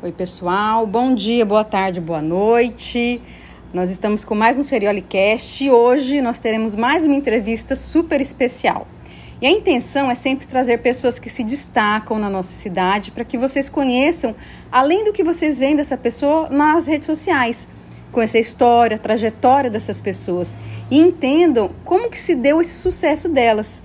[0.00, 0.86] Oi, pessoal.
[0.86, 3.20] Bom dia, boa tarde, boa noite.
[3.74, 8.86] Nós estamos com mais um Seriolicast e hoje nós teremos mais uma entrevista super especial.
[9.42, 13.36] E a intenção é sempre trazer pessoas que se destacam na nossa cidade para que
[13.36, 14.36] vocês conheçam,
[14.70, 17.68] além do que vocês veem dessa pessoa nas redes sociais,
[18.12, 20.56] conhecer a história, a trajetória dessas pessoas
[20.88, 23.82] e entendam como que se deu esse sucesso delas.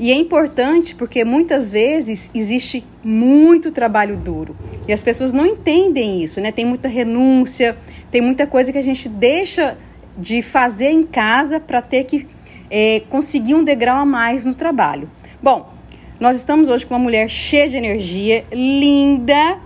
[0.00, 4.56] E é importante porque muitas vezes existe muito trabalho duro
[4.88, 6.50] e as pessoas não entendem isso, né?
[6.50, 7.76] Tem muita renúncia,
[8.10, 9.76] tem muita coisa que a gente deixa
[10.16, 12.26] de fazer em casa para ter que
[12.70, 15.10] é, conseguir um degrau a mais no trabalho.
[15.42, 15.72] Bom,
[16.18, 19.58] nós estamos hoje com uma mulher cheia de energia, linda,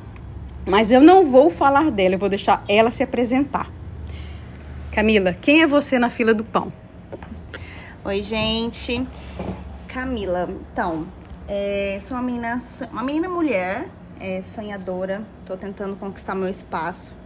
[0.66, 3.70] mas eu não vou falar dela, eu vou deixar ela se apresentar.
[4.92, 6.72] Camila, quem é você na fila do pão?
[8.04, 9.06] Oi, gente.
[9.86, 11.06] Camila, então,
[11.48, 12.58] é, sou uma menina,
[12.92, 13.88] uma menina mulher,
[14.20, 17.16] é, sonhadora, tô tentando conquistar meu espaço.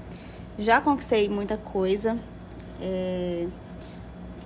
[0.57, 2.17] Já conquistei muita coisa.
[2.81, 3.47] É,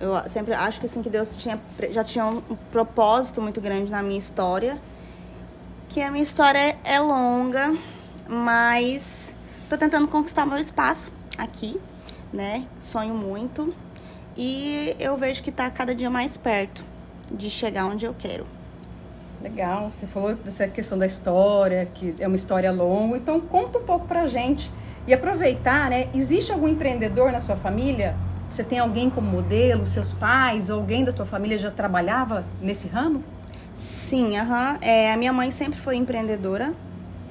[0.01, 1.61] eu sempre acho que assim que Deus tinha,
[1.91, 2.41] já tinha um
[2.73, 4.81] propósito muito grande na minha história.
[5.91, 7.77] Que a minha história é longa,
[8.27, 9.35] mas
[9.69, 11.79] tô tentando conquistar meu espaço aqui,
[12.33, 12.67] né?
[12.81, 13.75] Sonho muito
[14.37, 16.85] e eu vejo que tá cada dia mais perto
[17.31, 18.56] de chegar onde eu quero.
[19.47, 23.85] Legal, você falou dessa questão da história, que é uma história longa, então conta um
[23.85, 24.69] pouco pra gente.
[25.07, 26.09] E aproveitar, né?
[26.13, 28.17] Existe algum empreendedor na sua família?
[28.51, 32.89] Você tem alguém como modelo, seus pais ou alguém da tua família já trabalhava nesse
[32.89, 33.23] ramo?
[33.77, 34.79] Sim, aham.
[34.81, 36.75] É, a minha mãe sempre foi empreendedora.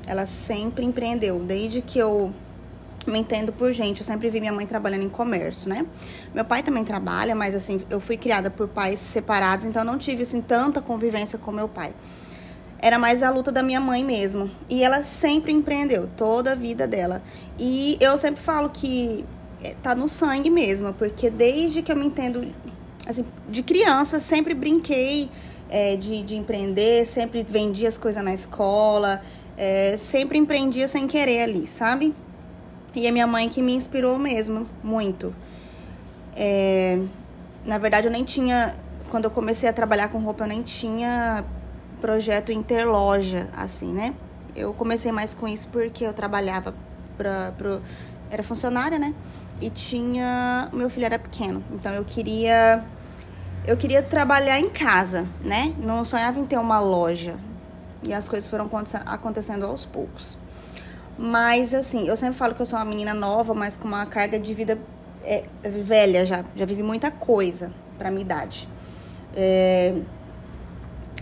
[0.07, 1.39] Ela sempre empreendeu.
[1.39, 2.33] Desde que eu
[3.11, 3.99] me entendo por gente.
[3.99, 5.85] Eu sempre vi minha mãe trabalhando em comércio, né?
[6.33, 9.97] Meu pai também trabalha, mas assim, eu fui criada por pais separados, então eu não
[9.97, 11.93] tive assim tanta convivência com meu pai.
[12.79, 14.51] Era mais a luta da minha mãe mesmo.
[14.69, 17.23] E ela sempre empreendeu, toda a vida dela.
[17.57, 19.25] E eu sempre falo que
[19.63, 22.47] é, tá no sangue mesmo, porque desde que eu me entendo,
[23.07, 25.29] assim, de criança, sempre brinquei
[25.69, 29.21] é, de, de empreender, sempre vendia as coisas na escola,
[29.57, 32.13] é, sempre empreendia sem querer ali, sabe?
[32.95, 35.35] E a minha mãe que me inspirou mesmo, muito.
[36.33, 36.97] É,
[37.65, 38.73] na verdade, eu nem tinha.
[39.09, 41.43] Quando eu comecei a trabalhar com roupa, eu nem tinha
[41.99, 44.13] projeto interloja, assim, né?
[44.55, 46.73] Eu comecei mais com isso porque eu trabalhava
[47.17, 47.81] para pro,
[48.31, 49.13] era funcionária, né?
[49.59, 50.69] E tinha.
[50.71, 51.61] Meu filho era pequeno.
[51.71, 52.83] Então eu queria.
[53.67, 55.73] Eu queria trabalhar em casa, né?
[55.79, 57.37] Não sonhava em ter uma loja.
[58.03, 58.69] E as coisas foram
[59.05, 60.37] acontecendo aos poucos.
[61.17, 64.37] Mas, assim, eu sempre falo que eu sou uma menina nova, mas com uma carga
[64.37, 64.77] de vida
[65.23, 66.43] é, velha já.
[66.55, 68.67] Já vivi muita coisa pra minha idade.
[69.35, 69.93] É,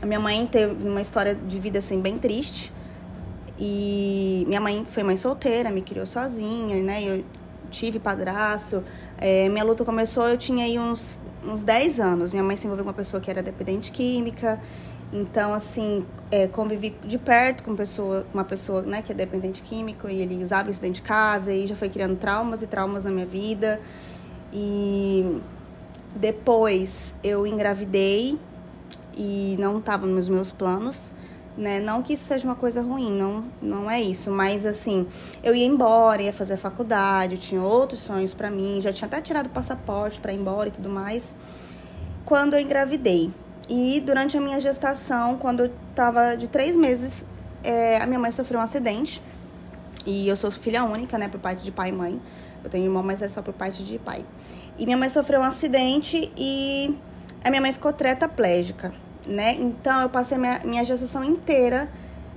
[0.02, 2.72] a minha mãe teve uma história de vida, assim, bem triste.
[3.58, 7.04] E minha mãe foi mãe solteira, me criou sozinha, né?
[7.04, 7.24] Eu
[7.70, 8.84] tive padraço.
[9.18, 12.32] É, minha luta começou, eu tinha aí uns, uns 10 anos.
[12.34, 14.60] Minha mãe se envolveu com uma pessoa que era dependente química.
[15.16, 20.10] Então, assim, é, convivi de perto com pessoa, uma pessoa né, que é dependente químico
[20.10, 23.12] e ele usava isso dentro de casa e já foi criando traumas e traumas na
[23.12, 23.80] minha vida.
[24.52, 25.40] E
[26.16, 28.40] depois eu engravidei
[29.16, 31.04] e não estava nos meus planos,
[31.56, 31.80] né?
[31.80, 35.06] Não que isso seja uma coisa ruim, não, não é isso, mas assim,
[35.44, 39.22] eu ia embora, ia fazer faculdade, eu tinha outros sonhos para mim, já tinha até
[39.22, 41.36] tirado o passaporte para ir embora e tudo mais.
[42.26, 43.32] Quando eu engravidei,
[43.70, 47.26] e durante a minha gestação, quando eu tava de três meses,
[47.64, 49.22] é, a minha mãe sofreu um acidente.
[50.06, 52.22] E eu sou filha única, né, por parte de pai e mãe.
[52.64, 54.26] Eu tenho irmão, mas é só por parte de pai.
[54.78, 56.98] E minha mãe sofreu um acidente e
[57.44, 58.94] a minha mãe ficou tetraplégica,
[59.26, 59.54] né?
[59.54, 61.90] Então eu passei minha, minha gestação inteira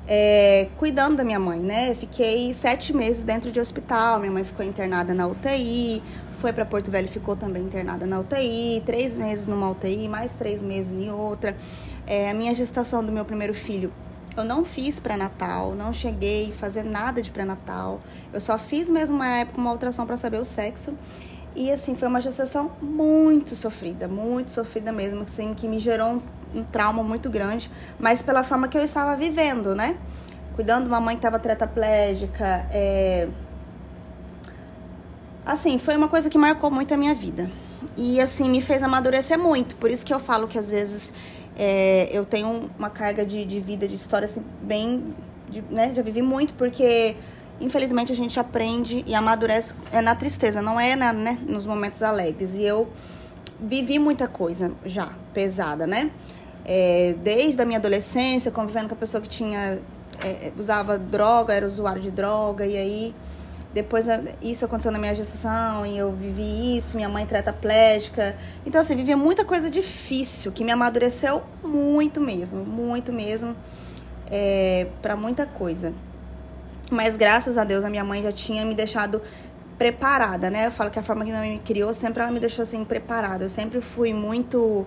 [0.09, 1.91] é, cuidando da minha mãe, né?
[1.91, 4.21] Eu fiquei sete meses dentro de hospital.
[4.21, 6.03] Minha mãe ficou internada na UTI,
[6.39, 10.63] foi para Porto Velho, ficou também internada na UTI, três meses numa UTI, mais três
[10.63, 11.57] meses em outra.
[12.07, 13.93] É, a minha gestação do meu primeiro filho,
[14.37, 18.01] eu não fiz pré-natal, não cheguei a fazer nada de pré-natal.
[18.33, 20.95] Eu só fiz mesmo uma época uma ultrassom para saber o sexo.
[21.55, 26.17] E assim, foi uma gestação muito sofrida, muito sofrida mesmo, assim, que me gerou
[26.55, 29.97] um, um trauma muito grande, mas pela forma que eu estava vivendo, né?
[30.55, 33.27] Cuidando de uma mãe que estava tetraplégica, é,
[35.47, 37.49] Assim, foi uma coisa que marcou muito a minha vida.
[37.97, 39.77] E, assim, me fez amadurecer muito.
[39.77, 41.13] Por isso que eu falo que, às vezes,
[41.57, 45.15] é, eu tenho uma carga de, de vida, de história, assim, bem...
[45.49, 45.93] De, né?
[45.95, 47.15] Já vivi muito, porque,
[47.61, 52.03] infelizmente, a gente aprende e amadurece é na tristeza, não é na, né, nos momentos
[52.03, 52.53] alegres.
[52.55, 52.89] E eu
[53.61, 56.11] vivi muita coisa já, pesada, né?
[56.65, 59.79] É, desde a minha adolescência, convivendo com a pessoa que tinha
[60.21, 63.15] é, usava droga, era usuário de droga, e aí
[63.77, 64.07] depois
[64.41, 68.35] isso aconteceu na minha gestação e eu vivi isso, minha mãe tetraplégica.
[68.65, 73.55] Então, assim, vivia muita coisa difícil que me amadureceu muito mesmo, muito mesmo,
[74.31, 75.93] é, para muita coisa.
[76.91, 79.21] Mas graças a Deus a minha mãe já tinha me deixado
[79.77, 80.69] preparada, né?
[80.69, 82.83] Eu falo que a forma que minha mãe me criou, sempre ela me deixou assim
[82.83, 83.45] preparada.
[83.45, 84.87] Eu sempre fui muito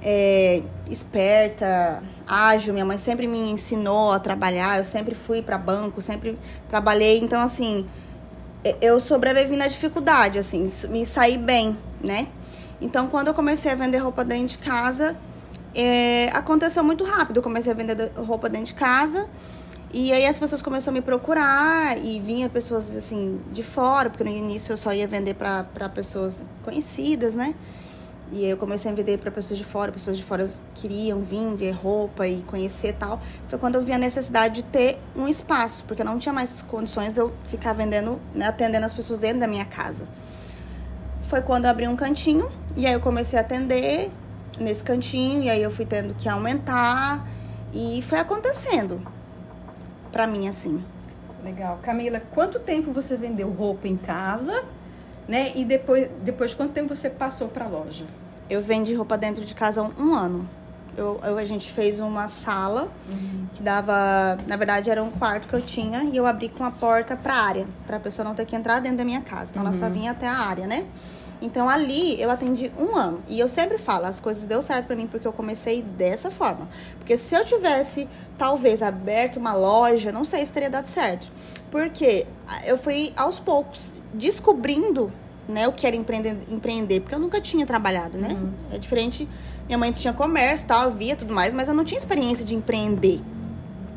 [0.00, 2.72] é, esperta, ágil.
[2.72, 4.78] Minha mãe sempre me ensinou a trabalhar.
[4.78, 6.38] Eu sempre fui para banco, sempre
[6.68, 7.18] trabalhei.
[7.18, 7.86] Então, assim,
[8.80, 12.28] eu sobrevivi na dificuldade, assim, me saí bem, né?
[12.80, 15.16] Então, quando eu comecei a vender roupa dentro de casa,
[15.74, 17.38] é, aconteceu muito rápido.
[17.38, 19.28] Eu comecei a vender roupa dentro de casa.
[19.92, 24.24] E aí as pessoas começaram a me procurar e vinha pessoas assim de fora, porque
[24.24, 27.54] no início eu só ia vender para pessoas conhecidas, né?
[28.32, 31.54] E aí eu comecei a vender para pessoas de fora, pessoas de fora queriam vir
[31.54, 33.20] ver roupa e conhecer tal.
[33.48, 36.62] Foi quando eu vi a necessidade de ter um espaço, porque eu não tinha mais
[36.62, 40.08] condições de eu ficar vendendo, né, atendendo as pessoas dentro da minha casa.
[41.22, 44.10] Foi quando eu abri um cantinho e aí eu comecei a atender
[44.58, 47.26] nesse cantinho e aí eu fui tendo que aumentar
[47.72, 49.00] e foi acontecendo
[50.10, 50.82] para mim assim.
[51.42, 51.78] Legal.
[51.82, 54.64] Camila, quanto tempo você vendeu roupa em casa,
[55.28, 55.52] né?
[55.54, 58.04] E depois, depois de quanto tempo você passou para a loja?
[58.48, 60.48] Eu vendi roupa dentro de casa há um ano.
[60.96, 63.46] Eu, eu, a gente fez uma sala uhum.
[63.54, 66.70] que dava, na verdade era um quarto que eu tinha e eu abri com a
[66.70, 69.50] porta para área, para a pessoa não ter que entrar dentro da minha casa.
[69.50, 69.70] Então uhum.
[69.70, 69.92] ela só uhum.
[69.92, 70.86] vinha até a área, né?
[71.42, 73.20] Então ali eu atendi um ano.
[73.28, 76.68] E eu sempre falo, as coisas deu certo para mim porque eu comecei dessa forma.
[76.98, 81.30] Porque se eu tivesse, talvez, aberto uma loja, não sei se teria dado certo.
[81.70, 82.26] Porque
[82.64, 85.12] eu fui aos poucos descobrindo
[85.48, 88.28] né, o que era empreender, empreender, porque eu nunca tinha trabalhado, né?
[88.30, 88.50] Uhum.
[88.72, 89.28] É diferente,
[89.66, 93.20] minha mãe tinha comércio, tal, via tudo mais, mas eu não tinha experiência de empreender.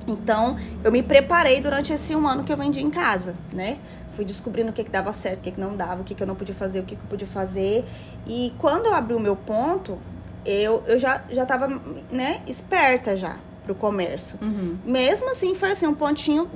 [0.06, 3.78] Então, eu me preparei durante esse um ano que eu vendi em casa, né?
[4.18, 6.24] fui descobrindo o que, que dava certo, o que, que não dava, o que, que
[6.24, 7.86] eu não podia fazer, o que, que eu podia fazer.
[8.26, 10.00] E quando eu abri o meu ponto,
[10.44, 11.68] eu, eu já, já tava,
[12.12, 14.40] né, esperta já pro comércio.
[14.42, 14.76] Uhum.
[14.84, 16.50] Mesmo assim, foi assim, um pontinho,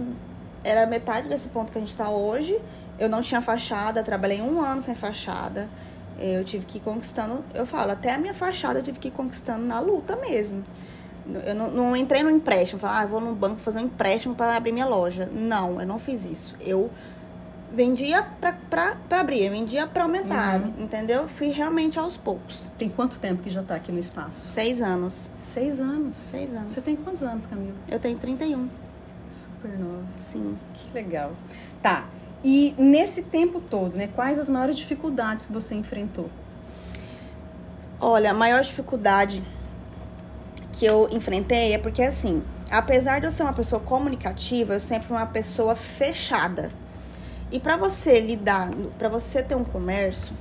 [0.63, 2.59] era metade desse ponto que a gente tá hoje.
[2.99, 5.69] Eu não tinha fachada, trabalhei um ano sem fachada.
[6.19, 9.11] Eu tive que ir conquistando, eu falo, até a minha fachada eu tive que ir
[9.11, 10.63] conquistando na luta mesmo.
[11.45, 14.55] Eu não, não entrei no empréstimo, falar, ah, vou no banco fazer um empréstimo para
[14.55, 15.29] abrir minha loja.
[15.31, 16.55] Não, eu não fiz isso.
[16.59, 16.91] Eu
[17.73, 18.23] vendia
[18.69, 20.73] pra, abrir, vendia pra aumentar, uhum.
[20.79, 21.27] entendeu?
[21.27, 22.69] Fui realmente aos poucos.
[22.77, 24.47] Tem quanto tempo que já tá aqui no espaço?
[24.47, 25.31] Seis anos.
[25.37, 26.15] Seis anos?
[26.15, 26.73] Seis anos.
[26.73, 27.75] Você tem quantos anos, Camila?
[27.87, 28.69] Eu tenho 31.
[29.29, 30.03] Super nova.
[30.17, 30.57] Sim.
[30.73, 31.31] Que legal.
[31.81, 32.05] Tá.
[32.43, 36.29] E nesse tempo todo, né, quais as maiores dificuldades que você enfrentou?
[37.99, 39.43] Olha, a maior dificuldade
[40.73, 42.41] que eu enfrentei é porque assim,
[42.71, 46.71] apesar de eu ser uma pessoa comunicativa, eu sempre fui uma pessoa fechada.
[47.51, 50.33] E para você lidar, para você ter um comércio,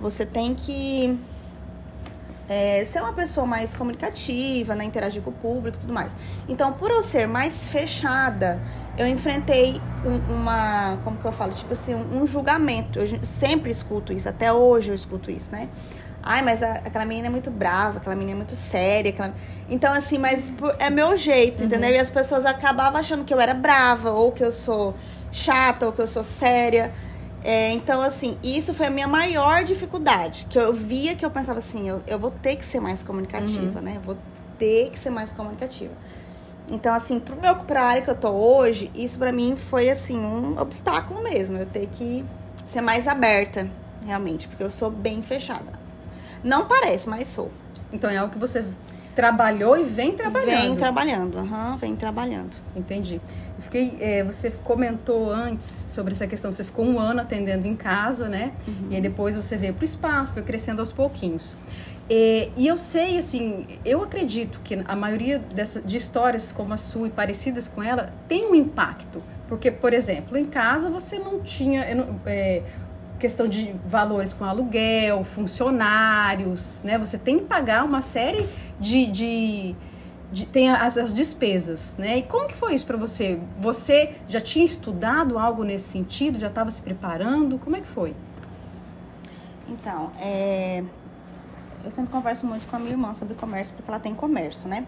[0.00, 1.18] você tem que
[2.48, 6.12] é, ser uma pessoa mais comunicativa, né, interagir com o público e tudo mais.
[6.48, 8.60] Então, por eu ser mais fechada,
[8.98, 12.98] eu enfrentei um, uma, como que eu falo, tipo assim, um, um, julgamento.
[12.98, 15.68] Eu sempre escuto isso, até hoje eu escuto isso, né?
[16.20, 19.10] Ai, mas a, aquela menina é muito brava, aquela menina é muito séria.
[19.10, 19.32] Aquela...
[19.70, 21.66] Então, assim, mas é meu jeito, uhum.
[21.66, 21.90] entendeu?
[21.90, 24.96] E as pessoas acabavam achando que eu era brava ou que eu sou
[25.30, 26.92] chata ou que eu sou séria.
[27.44, 30.46] É, então, assim, isso foi a minha maior dificuldade.
[30.50, 33.78] Que eu via que eu pensava assim, eu, eu vou ter que ser mais comunicativa,
[33.78, 33.84] uhum.
[33.84, 33.92] né?
[33.94, 34.18] Eu vou
[34.58, 35.92] ter que ser mais comunicativa.
[36.70, 40.18] Então, assim, pro meu, pra área que eu tô hoje, isso para mim foi, assim,
[40.18, 41.56] um obstáculo mesmo.
[41.56, 42.24] Eu ter que
[42.66, 43.68] ser mais aberta,
[44.04, 45.72] realmente, porque eu sou bem fechada.
[46.44, 47.50] Não parece, mas sou.
[47.92, 48.64] Então, é algo que você
[49.14, 50.66] trabalhou e vem trabalhando.
[50.66, 52.52] Vem trabalhando, aham, uhum, vem trabalhando.
[52.76, 53.20] Entendi.
[53.60, 58.28] Fiquei, é, você comentou antes sobre essa questão, você ficou um ano atendendo em casa,
[58.28, 58.52] né?
[58.66, 58.86] Uhum.
[58.90, 61.56] E aí depois você veio para o espaço, foi crescendo aos pouquinhos.
[62.10, 66.76] É, e eu sei, assim, eu acredito que a maioria dessa, de histórias como a
[66.76, 69.22] sua e parecidas com ela tem um impacto.
[69.46, 71.82] Porque, por exemplo, em casa você não tinha
[72.26, 72.62] é,
[73.18, 76.98] questão de valores com aluguel, funcionários, né?
[76.98, 78.46] Você tem que pagar uma série
[78.80, 79.76] de, de
[80.30, 82.18] de, tem as, as, despesas, né?
[82.18, 83.40] E como que foi isso para você?
[83.58, 86.38] Você já tinha estudado algo nesse sentido?
[86.38, 87.58] Já estava se preparando?
[87.58, 88.14] Como é que foi?
[89.68, 90.82] Então, é,
[91.88, 94.86] eu sempre converso muito com a minha irmã sobre comércio, porque ela tem comércio, né?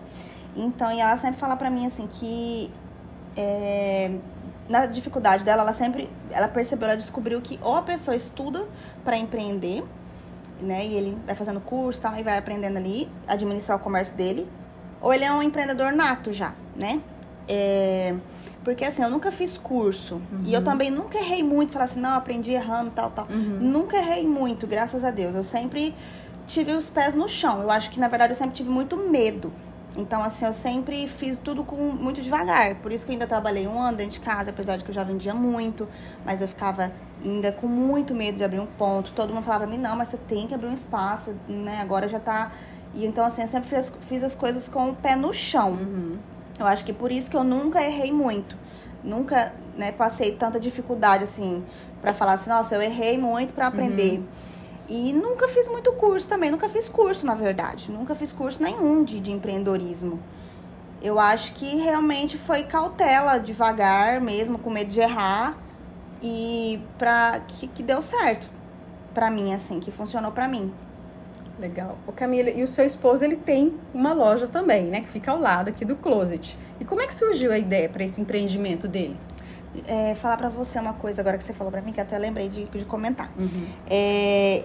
[0.54, 2.71] Então, e ela sempre fala para mim assim que
[3.35, 4.11] é,
[4.69, 8.66] na dificuldade dela, ela sempre, ela percebeu, ela descobriu que ou a pessoa estuda
[9.02, 9.83] para empreender,
[10.61, 10.87] né?
[10.87, 14.47] E ele vai fazendo curso, tal, e vai aprendendo ali administrar o comércio dele,
[15.00, 17.00] ou ele é um empreendedor nato já, né?
[17.49, 18.14] É,
[18.62, 20.16] porque assim, eu nunca fiz curso.
[20.16, 20.42] Uhum.
[20.45, 23.26] E eu também nunca errei muito, falar assim, não, aprendi errando, tal, tal.
[23.30, 23.59] Uhum.
[23.59, 25.35] Nunca errei muito, graças a Deus.
[25.35, 25.95] Eu sempre
[26.50, 27.62] tive os pés no chão.
[27.62, 29.52] Eu acho que, na verdade, eu sempre tive muito medo.
[29.97, 32.75] Então, assim, eu sempre fiz tudo com muito devagar.
[32.76, 34.95] Por isso que eu ainda trabalhei um ano dentro de casa, apesar de que eu
[34.95, 35.88] já vendia muito.
[36.25, 36.92] Mas eu ficava
[37.25, 39.12] ainda com muito medo de abrir um ponto.
[39.12, 41.80] Todo mundo falava pra mim, não, mas você tem que abrir um espaço, né?
[41.80, 42.52] Agora já tá.
[42.95, 45.71] E então, assim, eu sempre fiz, fiz as coisas com o pé no chão.
[45.73, 46.19] Uhum.
[46.59, 48.57] Eu acho que por isso que eu nunca errei muito.
[49.02, 51.64] Nunca, né, passei tanta dificuldade, assim,
[52.02, 54.19] para falar assim, nossa, eu errei muito para aprender.
[54.19, 54.50] Uhum.
[54.90, 57.92] E nunca fiz muito curso também, nunca fiz curso, na verdade.
[57.92, 60.18] Nunca fiz curso nenhum de, de empreendedorismo.
[61.00, 65.56] Eu acho que realmente foi cautela, devagar mesmo, com medo de errar.
[66.20, 68.50] E pra, que, que deu certo
[69.14, 70.75] pra mim, assim, que funcionou pra mim.
[71.61, 71.97] Legal.
[72.04, 75.02] O Camila, e o seu esposo, ele tem uma loja também, né?
[75.02, 76.59] Que fica ao lado aqui do Closet.
[76.80, 79.16] E como é que surgiu a ideia para esse empreendimento dele?
[79.87, 82.49] É, falar para você uma coisa agora que você falou para mim, que até lembrei
[82.49, 83.30] de, de comentar.
[83.38, 83.66] Uhum.
[83.88, 84.64] É,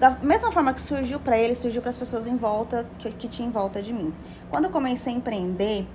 [0.00, 3.28] da mesma forma que surgiu para ele, surgiu para as pessoas em volta, que, que
[3.28, 4.10] tinha em volta de mim.
[4.50, 5.86] Quando eu comecei a empreender,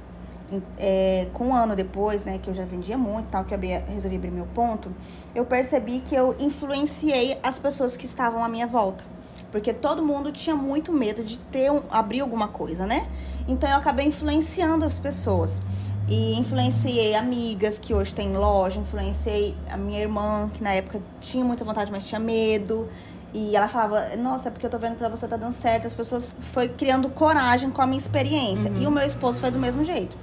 [0.78, 3.70] é, com um ano depois, né, que eu já vendia muito, tal, que eu abri,
[3.70, 4.94] resolvi abrir meu ponto,
[5.34, 9.04] eu percebi que eu influenciei as pessoas que estavam à minha volta.
[9.52, 13.08] Porque todo mundo tinha muito medo de ter um, abrir alguma coisa, né?
[13.48, 15.62] Então eu acabei influenciando as pessoas.
[16.08, 21.44] E influenciei amigas que hoje têm loja, influenciei a minha irmã, que na época tinha
[21.44, 22.88] muita vontade, mas tinha medo.
[23.38, 25.86] E ela falava, nossa, é porque eu tô vendo pra você tá dando certo.
[25.86, 28.72] As pessoas foi criando coragem com a minha experiência.
[28.72, 28.82] Uhum.
[28.82, 30.16] E o meu esposo foi do mesmo jeito.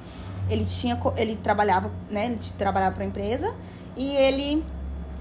[0.48, 2.24] Ele tinha, ele trabalhava, né?
[2.24, 3.54] Ele trabalhava pra empresa
[3.98, 4.64] e ele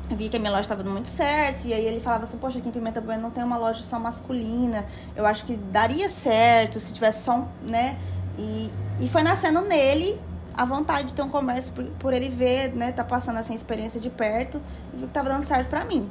[0.10, 1.66] via que a minha loja estava dando muito certo.
[1.66, 4.00] E aí ele falava assim, poxa, aqui em Pimenta Bueno não tem uma loja só
[4.00, 4.86] masculina.
[5.14, 7.98] Eu acho que daria certo se tivesse só um, né?
[8.40, 8.72] E,
[9.02, 10.18] e foi nascendo nele
[10.56, 12.94] a vontade de ter um comércio por, por ele ver, né?
[12.94, 14.62] Tá passando essa experiência de perto
[14.94, 16.10] e que tava dando certo pra mim.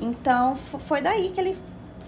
[0.00, 1.56] Então, foi daí que ele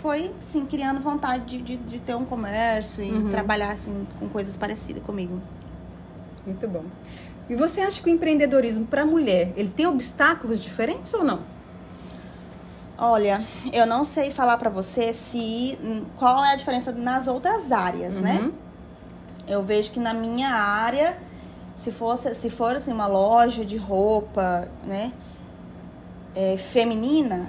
[0.00, 3.28] foi, sim, criando vontade de, de, de ter um comércio e uhum.
[3.28, 5.40] trabalhar, assim, com coisas parecidas comigo.
[6.46, 6.84] Muito bom.
[7.48, 11.40] E você acha que o empreendedorismo para a mulher, ele tem obstáculos diferentes ou não?
[12.96, 13.42] Olha,
[13.72, 15.78] eu não sei falar para você se
[16.16, 18.38] qual é a diferença nas outras áreas, né?
[18.40, 18.46] uhum.
[18.48, 18.52] né?
[19.46, 21.16] Eu vejo que na minha área,
[21.74, 25.10] se fosse, se for assim uma loja de roupa, né,
[26.34, 27.48] é, feminina,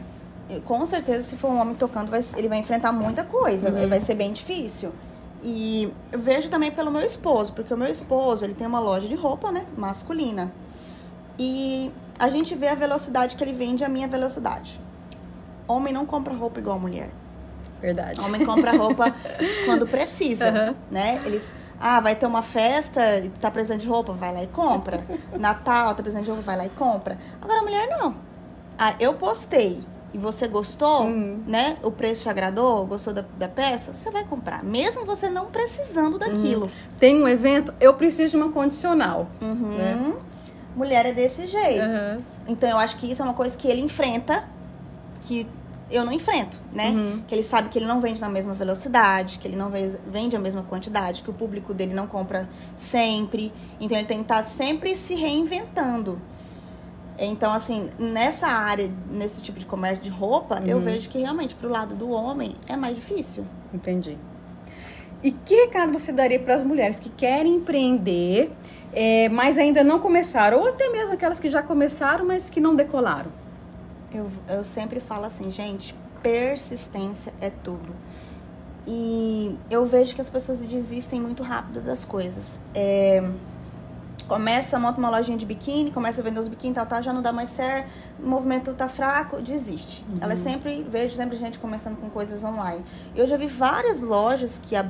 [0.65, 3.87] com certeza, se for um homem tocando, vai, ele vai enfrentar muita coisa, uhum.
[3.87, 4.91] vai ser bem difícil.
[5.43, 9.07] E eu vejo também pelo meu esposo, porque o meu esposo, ele tem uma loja
[9.07, 10.51] de roupa, né, masculina.
[11.37, 14.79] E a gente vê a velocidade que ele vende a minha velocidade.
[15.67, 17.09] Homem não compra roupa igual a mulher.
[17.79, 18.19] Verdade.
[18.21, 19.15] Homem compra roupa
[19.65, 20.75] quando precisa, uhum.
[20.91, 21.21] né?
[21.25, 21.43] Eles
[21.79, 23.01] ah, vai ter uma festa,
[23.39, 25.05] tá precisando de roupa, vai lá e compra.
[25.39, 27.17] Natal, tá precisando de roupa, vai lá e compra.
[27.41, 28.15] Agora a mulher não.
[28.77, 29.79] Ah, eu postei
[30.13, 31.43] e você gostou, uhum.
[31.45, 31.77] né?
[31.83, 36.13] O preço te agradou, gostou da, da, peça, você vai comprar, mesmo você não precisando
[36.13, 36.19] uhum.
[36.19, 36.63] daquilo.
[36.63, 36.71] Uhum.
[36.99, 39.27] Tem um evento, eu preciso de uma condicional.
[39.41, 39.77] Uhum.
[39.77, 40.13] Né?
[40.75, 42.23] Mulher é desse jeito.
[42.47, 44.47] Então eu acho que isso é uma coisa que ele enfrenta,
[45.21, 45.45] que
[45.91, 46.89] eu não enfrento, né?
[46.89, 47.23] Uhum.
[47.27, 49.71] Que ele sabe que ele não vende na mesma velocidade, que ele não
[50.07, 52.47] vende a mesma quantidade, que o público dele não compra
[52.77, 53.51] sempre.
[53.79, 56.19] Então ele tem que estar sempre se reinventando.
[57.25, 60.67] Então, assim, nessa área, nesse tipo de comércio de roupa, uhum.
[60.67, 63.45] eu vejo que realmente pro lado do homem é mais difícil.
[63.73, 64.17] Entendi.
[65.21, 68.51] E que recado você daria para as mulheres que querem empreender,
[68.93, 72.73] é, mas ainda não começaram, ou até mesmo aquelas que já começaram, mas que não
[72.73, 73.31] decolaram?
[74.13, 77.93] Eu, eu sempre falo assim, gente, persistência é tudo.
[78.87, 82.59] E eu vejo que as pessoas desistem muito rápido das coisas.
[82.73, 83.21] É,
[84.29, 87.19] Começa, monta uma lojinha de biquíni, começa a vender os biquíni, tal, tal, já não
[87.19, 90.05] dá mais certo, o movimento tá fraco, desiste.
[90.07, 90.19] Uhum.
[90.21, 92.85] Ela é sempre, vejo sempre gente começando com coisas online.
[93.15, 94.87] Eu já vi várias lojas que a,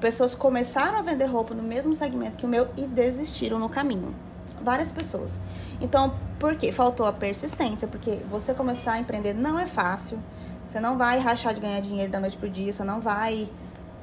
[0.00, 4.14] pessoas começaram a vender roupa no mesmo segmento que o meu e desistiram no caminho.
[4.62, 5.40] Várias pessoas.
[5.80, 6.70] Então, por quê?
[6.70, 10.20] Faltou a persistência, porque você começar a empreender não é fácil.
[10.68, 13.48] Você não vai rachar de ganhar dinheiro da noite pro dia, você não vai.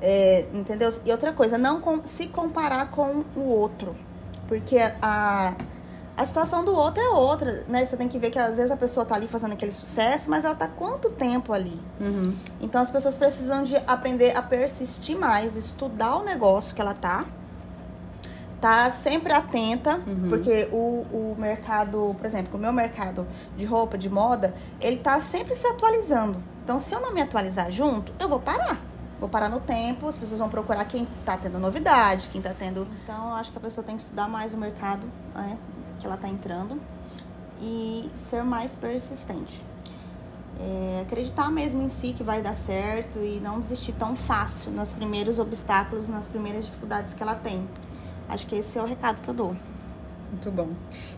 [0.02, 0.90] É, entendeu?
[1.06, 3.96] E outra coisa, não com, se comparar com o outro.
[4.48, 5.54] Porque a,
[6.18, 7.86] a situação do outro é outra, né?
[7.86, 10.46] Você tem que ver que às vezes a pessoa tá ali fazendo aquele sucesso, mas
[10.46, 11.80] ela tá quanto tempo ali?
[12.00, 12.36] Uhum.
[12.62, 17.26] Então as pessoas precisam de aprender a persistir mais, estudar o negócio que ela tá,
[18.62, 20.30] tá sempre atenta, uhum.
[20.30, 25.20] porque o, o mercado, por exemplo, o meu mercado de roupa, de moda, ele tá
[25.20, 26.42] sempre se atualizando.
[26.64, 28.82] Então, se eu não me atualizar junto, eu vou parar.
[29.26, 32.88] Vou parar no tempo, as pessoas vão procurar quem está tendo novidade, quem está tendo.
[33.04, 35.58] Então, eu acho que a pessoa tem que estudar mais o mercado né,
[36.00, 36.80] que ela está entrando
[37.60, 39.64] e ser mais persistente.
[40.60, 44.94] É, acreditar mesmo em si que vai dar certo e não desistir tão fácil nos
[44.94, 47.68] primeiros obstáculos, nas primeiras dificuldades que ela tem.
[48.30, 49.56] Acho que esse é o recado que eu dou.
[50.32, 50.70] Muito bom.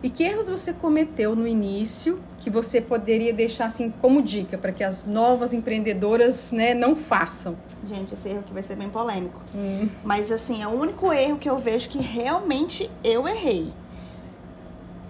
[0.03, 4.71] E que erros você cometeu no início que você poderia deixar assim como dica para
[4.71, 7.57] que as novas empreendedoras né, não façam?
[7.87, 9.39] Gente, esse erro aqui vai ser bem polêmico.
[9.55, 9.89] Hum.
[10.03, 13.71] Mas assim, é o único erro que eu vejo que realmente eu errei.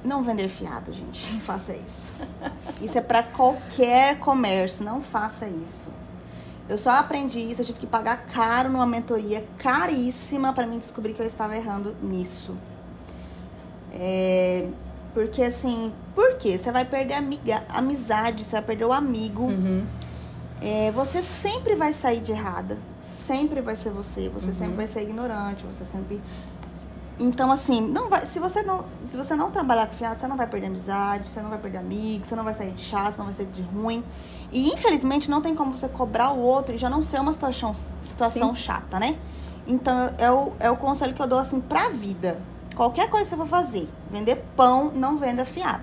[0.04, 1.32] Não vender fiado, gente.
[1.34, 2.13] Não faça isso.
[2.82, 4.86] Isso é para qualquer comércio.
[4.86, 5.92] Não faça isso.
[6.70, 11.13] Eu só aprendi isso, eu tive que pagar caro numa mentoria caríssima para mim descobrir
[11.13, 12.58] que eu estava errando nisso.
[13.94, 14.67] É,
[15.13, 16.58] porque assim, por quê?
[16.58, 19.44] Você vai perder amiga, amizade, você vai perder o amigo.
[19.44, 19.86] Uhum.
[20.62, 22.77] É, você sempre vai sair de errada.
[23.01, 24.29] Sempre vai ser você.
[24.29, 24.53] Você uhum.
[24.53, 25.65] sempre vai ser ignorante.
[25.65, 26.22] Você sempre.
[27.20, 30.38] Então, assim, não vai, se, você não, se você não trabalhar com fiado, você não
[30.38, 33.17] vai perder amizade, você não vai perder amigo, você não vai sair de chato, você
[33.17, 34.03] não vai sair de ruim.
[34.51, 37.74] E, infelizmente, não tem como você cobrar o outro e já não ser uma situação,
[38.03, 39.17] situação chata, né?
[39.65, 42.39] Então, é o, é o conselho que eu dou, assim, pra vida.
[42.77, 45.81] Qualquer coisa que você for fazer, vender pão, não venda fiado.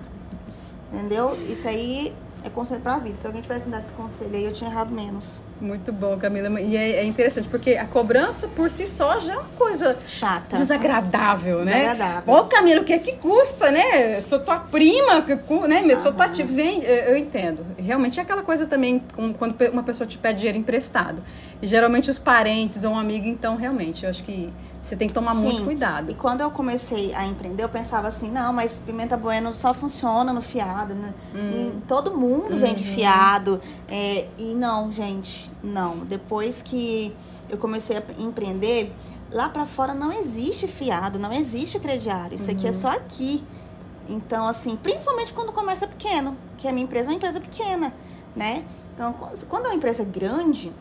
[0.93, 1.37] Entendeu?
[1.49, 3.17] Isso aí é conselho pra vida.
[3.17, 5.41] Se alguém tivesse me dado esse conselho aí, eu tinha errado menos.
[5.59, 6.61] Muito bom, Camila.
[6.61, 10.55] E é, é, interessante, porque a cobrança por si só já é uma coisa chata.
[10.55, 11.81] Desagradável, né?
[11.81, 12.33] Desagradável.
[12.33, 14.15] Ô, Camila, o que é que custa, né?
[14.15, 15.19] Eu sou tua prima,
[15.67, 15.83] né?
[15.85, 16.45] Eu sou tua tia.
[16.45, 17.65] Vem, eu entendo.
[17.77, 19.03] Realmente é aquela coisa também,
[19.37, 21.21] quando uma pessoa te pede dinheiro emprestado.
[21.61, 24.53] E geralmente os parentes ou um amigo, então, realmente, eu acho que
[24.85, 25.41] você tem que tomar Sim.
[25.41, 26.11] muito cuidado.
[26.11, 30.31] E quando eu comecei a empreender, eu pensava assim, não, mas pimenta bueno só funciona
[30.31, 31.11] no fiado, né?
[31.33, 31.81] Hum.
[31.87, 32.59] todo mundo uhum.
[32.59, 33.59] vende fiado.
[33.87, 35.97] É, e não, gente, não.
[36.05, 37.15] Depois que
[37.49, 38.93] eu comecei a empreender,
[39.31, 42.35] lá para fora não existe fiado, não existe crediário.
[42.35, 42.55] Isso uhum.
[42.55, 42.77] aqui é uhum.
[42.77, 43.43] só aqui.
[44.07, 47.39] Então, assim, principalmente quando o comércio é pequeno, que a minha empresa é uma empresa
[47.39, 47.91] pequena,
[48.35, 48.63] né?
[48.93, 49.15] Então,
[49.49, 50.71] quando é uma empresa grande,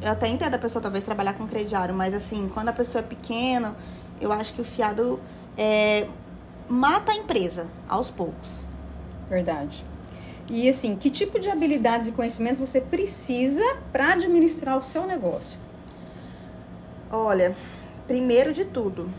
[0.00, 3.06] eu até entendo a pessoa talvez trabalhar com crediário, mas assim, quando a pessoa é
[3.06, 3.74] pequena,
[4.20, 5.20] eu acho que o fiado
[5.56, 6.06] é,
[6.68, 8.66] mata a empresa aos poucos.
[9.28, 9.84] Verdade.
[10.50, 15.58] E assim, que tipo de habilidades e conhecimentos você precisa para administrar o seu negócio?
[17.10, 17.54] Olha,
[18.06, 19.10] primeiro de tudo,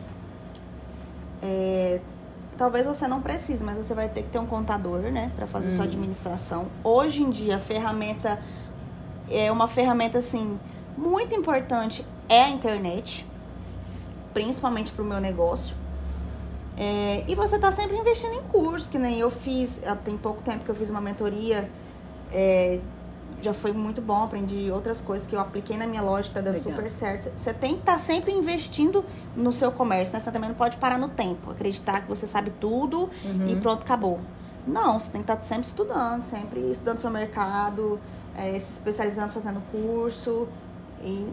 [1.41, 1.99] é,
[2.57, 5.69] talvez você não precise, mas você vai ter que ter um contador, né, para fazer
[5.69, 5.75] hum.
[5.75, 6.67] sua administração.
[6.83, 8.39] Hoje em dia, a ferramenta
[9.29, 10.59] é uma ferramenta assim
[10.97, 13.25] muito importante é a internet,
[14.33, 15.75] principalmente para o meu negócio.
[16.77, 20.63] É, e você está sempre investindo em curso, que nem eu fiz, tem pouco tempo
[20.63, 21.69] que eu fiz uma mentoria,
[22.31, 22.79] é,
[23.41, 26.55] já foi muito bom, aprendi outras coisas que eu apliquei na minha loja, está dando
[26.55, 26.71] Legal.
[26.71, 27.31] super certo.
[27.37, 29.03] Você tem que estar tá sempre investindo
[29.35, 30.19] no seu comércio, né?
[30.19, 33.47] Você também não pode parar no tempo, acreditar que você sabe tudo uhum.
[33.47, 34.19] e pronto, acabou.
[34.67, 37.99] Não, você tem que estar tá sempre estudando, sempre estudando seu mercado,
[38.39, 40.47] é, se especializando, fazendo curso.
[41.01, 41.27] E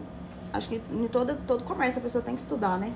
[0.51, 2.91] acho que em todo, todo comércio a pessoa tem que estudar, né?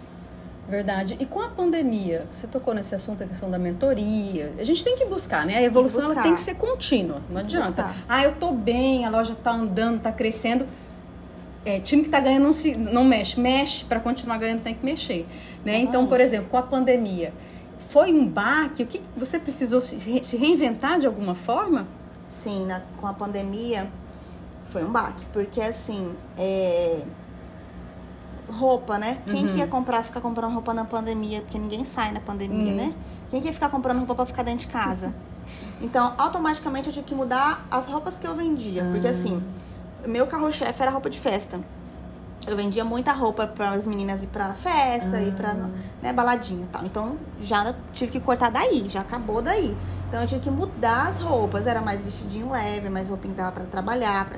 [0.70, 1.18] Verdade.
[1.20, 4.54] E com a pandemia, você tocou nesse assunto, a questão da mentoria.
[4.60, 5.58] A gente tem que buscar, né?
[5.58, 7.22] A evolução tem, ela tem que ser contínua.
[7.30, 7.94] Não adianta.
[8.08, 10.68] Ah, eu tô bem, a loja tá andando, tá crescendo.
[11.66, 13.40] É, time que tá ganhando não, se, não mexe.
[13.40, 15.28] Mexe, para continuar ganhando tem que mexer.
[15.66, 15.78] Né?
[15.80, 17.34] Então, por exemplo, com a pandemia,
[17.90, 18.84] foi um baque?
[18.84, 21.88] O que você precisou se, se reinventar de alguma forma?
[22.30, 23.90] Sim, na, com a pandemia,
[24.72, 27.02] foi um baque, porque assim, é...
[28.50, 29.22] roupa, né?
[29.26, 29.52] Quem uhum.
[29.52, 31.42] que ia comprar, ficar comprando roupa na pandemia?
[31.42, 32.78] Porque ninguém sai na pandemia, uhum.
[32.78, 32.94] né?
[33.30, 35.14] Quem que ia ficar comprando roupa pra ficar dentro de casa?
[35.82, 39.10] Então, automaticamente eu tive que mudar as roupas que eu vendia, porque ah.
[39.10, 39.42] assim,
[40.06, 41.60] meu carro-chefe era roupa de festa.
[42.46, 45.70] Eu vendia muita roupa para as meninas ir pra festa, ir pra ah.
[46.00, 46.86] né, baladinha e tal.
[46.86, 49.76] Então, já tive que cortar daí, já acabou daí.
[50.12, 53.64] Então eu tinha que mudar as roupas, era mais vestidinho leve, mais roupinha dava para
[53.64, 54.30] trabalhar,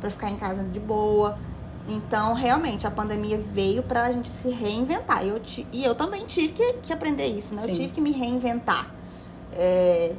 [0.00, 1.38] para ficar em casa de boa.
[1.86, 5.22] Então, realmente, a pandemia veio pra gente se reinventar.
[5.26, 5.38] Eu
[5.70, 7.60] e eu também tive que, que aprender isso, né?
[7.60, 7.68] Sim.
[7.68, 8.86] Eu tive que me reinventar.
[9.52, 10.14] É,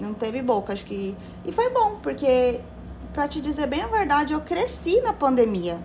[0.00, 1.14] não teve boca, acho que.
[1.44, 2.62] E foi bom, porque,
[3.12, 5.78] pra te dizer bem a verdade, eu cresci na pandemia.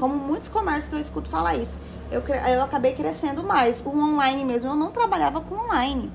[0.00, 1.78] Como muitos comércios que eu escuto falar isso.
[2.10, 3.80] Eu, eu acabei crescendo mais.
[3.86, 6.10] O online mesmo, eu não trabalhava com online.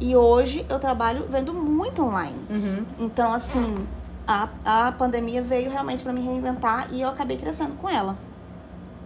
[0.00, 2.36] E hoje eu trabalho vendo muito online.
[2.50, 2.84] Uhum.
[2.98, 3.86] Então, assim,
[4.26, 8.16] a, a pandemia veio realmente para me reinventar e eu acabei crescendo com ela.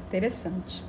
[0.08, 0.84] Interessante.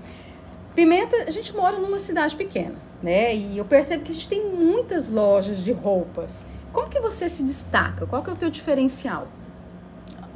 [0.74, 3.36] Pimenta, a gente mora numa cidade pequena, né?
[3.36, 6.48] E eu percebo que a gente tem muitas lojas de roupas.
[6.74, 8.08] Como que você se destaca?
[8.08, 9.28] Qual que é o teu diferencial?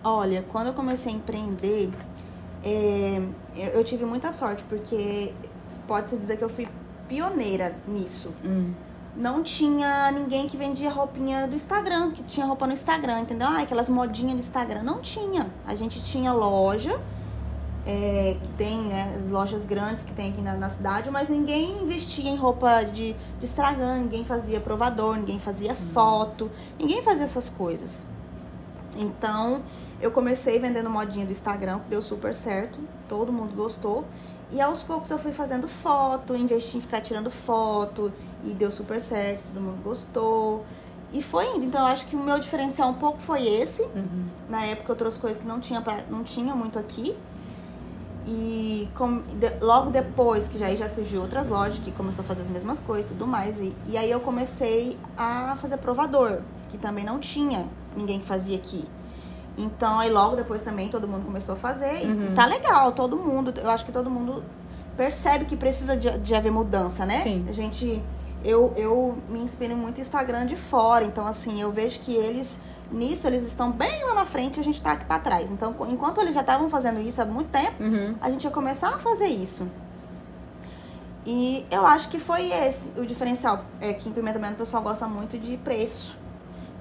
[0.04, 1.90] Olha, quando eu comecei a empreender,
[2.68, 3.22] É,
[3.56, 5.32] eu, tive muita sorte, porque
[5.88, 6.68] pode-se dizer que eu fui
[7.08, 8.34] pioneira nisso.
[8.44, 8.74] Hum.
[9.16, 13.48] Não tinha ninguém que vendia roupinha do Instagram, que tinha roupa no Instagram, entendeu?
[13.48, 14.84] Ah, aquelas modinhas do Instagram.
[14.84, 15.50] Não tinha.
[15.66, 17.00] A gente tinha loja,
[17.86, 21.84] é, que tem né, as lojas grandes que tem aqui na, na, cidade, mas ninguém
[21.84, 27.48] investia em roupa de, de Instagram, ninguém fazia provador, ninguém fazia foto, ninguém fazia essas
[27.48, 28.06] coisas.
[28.98, 29.62] Então,
[30.02, 34.06] eu comecei vendendo modinha do Instagram, que deu super certo, todo mundo gostou.
[34.52, 38.12] E aos poucos eu fui fazendo foto, investi em ficar tirando foto
[38.44, 40.66] e deu super certo, todo mundo gostou.
[41.12, 41.66] E foi indo.
[41.66, 43.82] Então eu acho que o meu diferencial um pouco foi esse.
[43.82, 44.26] Uhum.
[44.50, 47.18] Na época eu trouxe coisas que não tinha, pra, não tinha muito aqui.
[48.28, 52.42] E com, de, logo depois que já, já surgiu outras lojas que começou a fazer
[52.42, 53.60] as mesmas coisas e tudo mais.
[53.60, 58.58] E, e aí eu comecei a fazer provador, que também não tinha ninguém que fazia
[58.58, 58.84] aqui.
[59.58, 62.04] Então, aí logo depois também todo mundo começou a fazer.
[62.04, 62.36] E Uhum.
[62.36, 63.54] tá legal, todo mundo.
[63.62, 64.44] Eu acho que todo mundo
[64.98, 67.20] percebe que precisa de, de haver mudança, né?
[67.20, 67.46] Sim.
[67.48, 68.04] A gente.
[68.44, 71.04] Eu, eu me inspiro muito no Instagram de fora.
[71.06, 72.60] Então, assim, eu vejo que eles.
[72.92, 75.50] Nisso, eles estão bem lá na frente e a gente tá aqui pra trás.
[75.50, 78.14] Então, enquanto eles já estavam fazendo isso há muito tempo, Uhum.
[78.22, 79.66] a gente ia começar a fazer isso.
[81.26, 83.66] E eu acho que foi esse o diferencial.
[83.82, 86.16] É que em Pimenta Baiana o pessoal gosta muito de preço.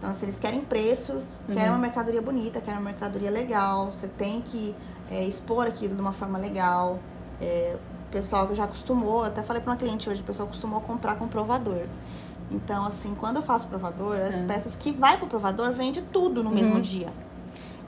[0.04, 4.42] Então, se eles querem preço, querem uma mercadoria bonita, querem uma mercadoria legal, você tem
[4.42, 4.76] que
[5.10, 6.98] é, expor aquilo de uma forma legal.
[7.40, 7.74] É,
[8.06, 11.14] o pessoal que já acostumou, até falei para uma cliente hoje, o pessoal acostumou comprar
[11.16, 11.86] com provador.
[12.50, 14.46] Então, assim, quando eu faço provador, as É.
[14.46, 16.54] peças que vai pro provador vende tudo no Uhum.
[16.54, 17.10] mesmo dia.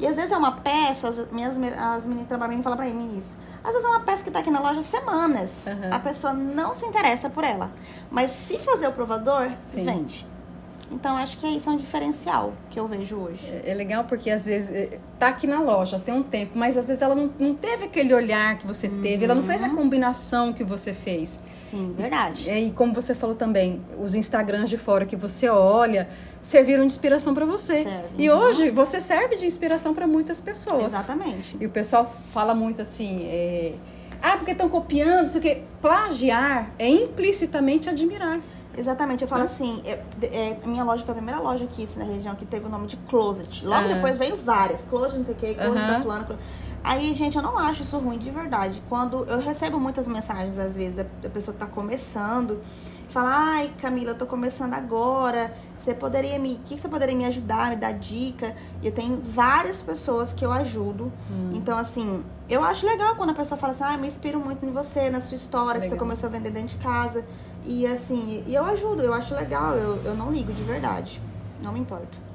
[0.01, 3.15] E às vezes é uma peça, as minhas as meninas trabalham mim falam pra mim
[3.15, 3.37] isso.
[3.63, 5.67] Às vezes é uma peça que tá aqui na loja semanas.
[5.67, 5.93] Uhum.
[5.93, 7.71] A pessoa não se interessa por ela.
[8.11, 9.85] Mas se fazer o provador, Sim.
[9.85, 10.27] vende.
[10.91, 13.47] Então acho que isso é um diferencial que eu vejo hoje.
[13.65, 16.77] É é legal porque às vezes é, tá aqui na loja tem um tempo, mas
[16.77, 19.69] às vezes ela não, não teve aquele olhar que você teve, ela não fez a
[19.71, 21.41] combinação que você fez.
[21.51, 22.49] Sim, verdade.
[22.49, 26.09] É, E como você falou também, os Instagrams de fora que você olha
[26.43, 27.83] serviram de inspiração para você.
[27.83, 28.09] Serve.
[28.17, 30.85] E hoje você serve de inspiração para muitas pessoas.
[30.87, 31.57] Exatamente.
[31.61, 33.75] E o pessoal fala muito assim, é,
[34.23, 35.63] ah, porque estão copiando, não sei o quê.
[35.83, 38.39] Plagiar é implicitamente admirar.
[38.77, 41.99] Exatamente, eu falo assim, é, é, a minha loja foi a primeira loja aqui assim,
[41.99, 43.65] na região que teve o nome de Closet.
[43.67, 43.95] Logo Ah.
[43.95, 45.93] depois veio várias, Closet não sei o que, Closet Aham.
[45.95, 46.39] da fulana.
[46.85, 48.81] Aí, gente, eu não acho isso ruim de verdade.
[48.89, 52.63] Quando eu recebo muitas mensagens, às vezes, da, da pessoa que tá começando,
[53.09, 56.55] fala, ai, Camila, eu tô começando agora, você poderia me.
[56.55, 58.55] O que você poderia me ajudar, me dar dica?
[58.83, 61.13] E eu tenho várias pessoas que eu ajudo.
[61.53, 64.65] Então, assim, eu acho legal quando a pessoa fala assim, ah, eu me inspiro muito
[64.65, 66.07] em você, na sua história, que você Legal.
[66.07, 67.25] começou a vender dentro de casa.
[67.67, 71.21] E assim, e eu ajudo, eu acho legal, eu, eu não ligo de verdade.
[71.63, 72.27] Não me importo.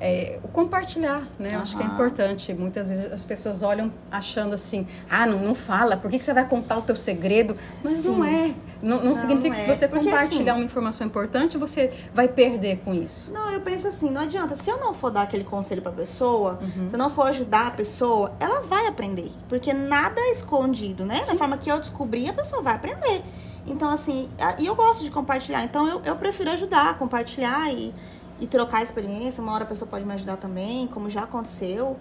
[0.00, 1.56] É, o compartilhar, né?
[1.56, 2.54] Eu acho que é importante.
[2.54, 6.32] Muitas vezes as pessoas olham achando assim, ah, não, não fala, por que, que você
[6.32, 7.56] vai contar o teu segredo?
[7.82, 8.28] Mas não Sim.
[8.28, 8.54] é.
[8.80, 9.64] Não, não significa é.
[9.64, 13.32] que você Porque, compartilhar assim- uma informação importante, você vai perder com isso.
[13.32, 14.54] Não, eu penso assim, não adianta.
[14.54, 17.70] Se eu não for dar aquele conselho pra pessoa, se eu não for ajudar a
[17.72, 19.32] pessoa, ela vai aprender.
[19.48, 21.24] Porque nada é escondido, né?
[21.26, 23.24] Da forma que eu descobri, a pessoa vai aprender.
[23.68, 25.62] Então, assim, e eu gosto de compartilhar.
[25.62, 27.94] Então, eu, eu prefiro ajudar, compartilhar e,
[28.40, 29.42] e trocar experiência.
[29.42, 31.96] Uma hora a pessoa pode me ajudar também, como já aconteceu.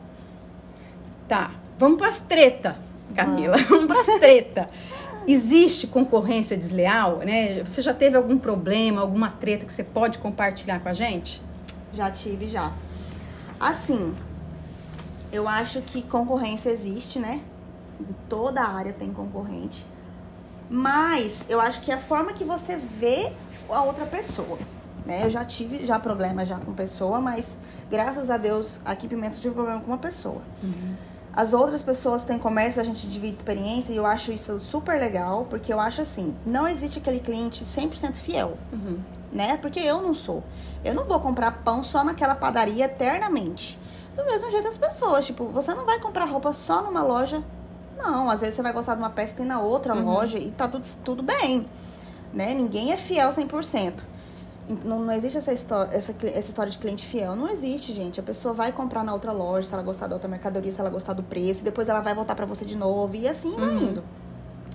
[1.28, 2.78] Tá, vamos pras treta,
[3.14, 3.58] Camila.
[3.70, 4.70] Vamos pras treta.
[5.28, 7.62] Existe concorrência desleal, né?
[7.64, 11.42] Você já teve algum problema, alguma treta que você pode compartilhar com a gente?
[11.94, 12.72] Já tive, já.
[13.60, 14.16] Assim,
[15.30, 17.42] eu acho que concorrência existe, né?
[18.00, 19.86] Em toda a área tem concorrente.
[20.70, 23.32] Mas eu acho que é a forma que você vê
[23.70, 24.58] a outra pessoa.
[25.06, 25.26] Né?
[25.26, 27.58] Eu já tive já problema já com pessoa, mas
[27.90, 30.42] graças a Deus aqui Pimenta eu tive problema com uma pessoa.
[31.34, 35.46] As outras pessoas têm comércio, a gente divide experiência e eu acho isso super legal,
[35.50, 39.00] porque eu acho assim, não existe aquele cliente 100% fiel Uhum.
[39.32, 39.56] né?
[39.58, 40.44] Porque eu não sou.
[40.84, 43.80] Eu não vou comprar pão só naquela padaria eternamente.
[44.16, 47.44] Do mesmo jeito as pessoas, tipo, você não vai comprar roupa só numa loja.
[47.98, 50.06] Não, às vezes você vai gostar de uma peça que tem na outra Uhum.
[50.06, 51.66] loja e tá tudo, tudo bem,
[52.34, 52.54] né?
[52.54, 53.94] Ninguém é fiel 100%.
[54.84, 57.36] Não, não existe essa história, essa, essa história de cliente fiel.
[57.36, 58.20] Não existe, gente.
[58.20, 60.90] A pessoa vai comprar na outra loja, se ela gostar da outra mercadoria, se ela
[60.90, 64.04] gostar do preço, depois ela vai voltar pra você de novo e assim vai indo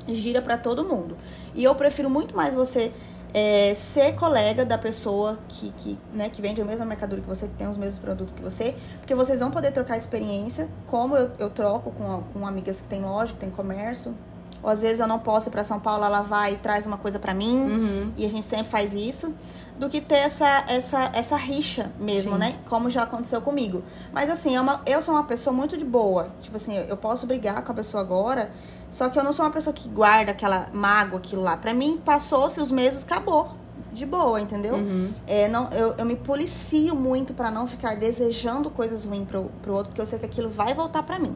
[0.08, 1.16] gira pra todo mundo.
[1.54, 2.92] E eu prefiro muito mais você
[3.34, 7.46] é, ser colega da pessoa que, que, né, que vende a mesma mercadoria que você,
[7.48, 11.30] que tem os mesmos produtos que você, porque vocês vão poder trocar experiência, como eu,
[11.38, 14.14] eu troco com, com amigas que têm loja, que têm comércio.
[14.62, 16.96] Ou às vezes eu não posso ir pra São Paulo, ela vai e traz uma
[16.96, 18.12] coisa pra mim, Uhum.
[18.16, 19.34] e a gente sempre faz isso.
[19.82, 22.38] Do que ter essa, essa, essa rixa mesmo, Sim.
[22.38, 22.54] né?
[22.68, 23.82] Como já aconteceu comigo.
[24.12, 26.30] Mas assim, é uma, eu sou uma pessoa muito de boa.
[26.40, 28.52] Tipo assim, eu posso brigar com a pessoa agora,
[28.88, 31.56] só que eu não sou uma pessoa que guarda aquela mágoa, aquilo lá.
[31.56, 33.56] Pra mim, passou-se os meses, acabou.
[33.92, 34.74] De boa, entendeu?
[34.74, 35.12] Uhum.
[35.26, 39.72] É, não, eu, eu me policio muito pra não ficar desejando coisas ruins pro, pro
[39.72, 41.34] outro, porque eu sei que aquilo vai voltar pra mim.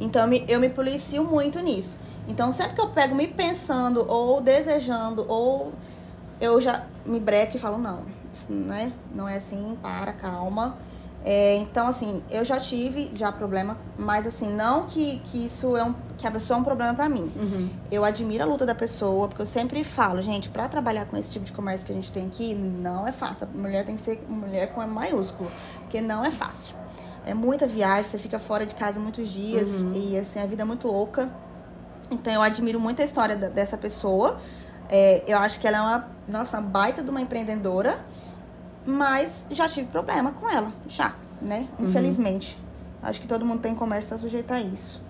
[0.00, 1.98] Então eu me, eu me policio muito nisso.
[2.26, 5.72] Então sempre que eu pego me pensando ou desejando ou
[6.40, 8.92] eu já me breco e falo não, isso, né?
[9.14, 10.76] Não é assim, para, calma.
[11.24, 15.82] É, então assim, eu já tive já problema, mas assim não que, que isso é
[15.82, 17.30] um que a pessoa é um problema pra mim.
[17.36, 17.70] Uhum.
[17.90, 21.32] Eu admiro a luta da pessoa, porque eu sempre falo, gente, pra trabalhar com esse
[21.32, 23.46] tipo de comércio que a gente tem aqui, não é fácil.
[23.52, 26.74] A mulher tem que ser mulher com E maiúsculo, porque não é fácil.
[27.24, 30.64] É muita viagem, você fica fora de casa muitos dias e assim, a vida é
[30.64, 31.28] muito louca.
[32.10, 34.40] Então eu admiro muito a história dessa pessoa.
[34.88, 37.98] É, eu acho que ela é uma, nossa, baita de uma empreendedora,
[38.84, 41.66] mas já tive problema com ela, já, né?
[41.78, 42.58] Infelizmente.
[43.02, 45.00] Acho que todo mundo tem comércio tá sujeito a isso.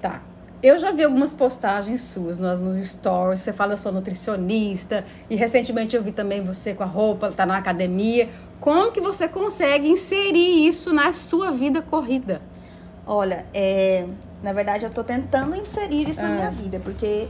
[0.00, 0.20] Tá.
[0.62, 3.40] Eu já vi algumas postagens suas nos, nos stories.
[3.40, 5.04] Você fala sou nutricionista.
[5.28, 8.30] E recentemente eu vi também você com a roupa, tá na academia.
[8.60, 12.40] Como que você consegue inserir isso na sua vida corrida?
[13.06, 14.06] Olha, é,
[14.42, 16.30] na verdade eu tô tentando inserir isso na Ah.
[16.30, 17.28] minha vida, porque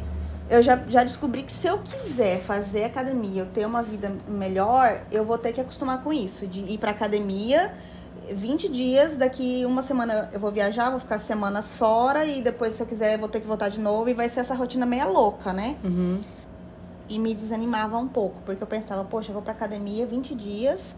[0.48, 5.00] eu já, já descobri que se eu quiser fazer academia, eu ter uma vida melhor,
[5.10, 7.74] eu vou ter que acostumar com isso, de ir pra academia
[8.32, 12.82] 20 dias, daqui uma semana eu vou viajar, vou ficar semanas fora e depois se
[12.82, 15.06] eu quiser eu vou ter que voltar de novo e vai ser essa rotina meia
[15.06, 15.76] louca, né?
[15.84, 16.20] Uhum.
[17.08, 20.96] e me desanimava um pouco, porque eu pensava, poxa, eu vou pra academia 20 dias,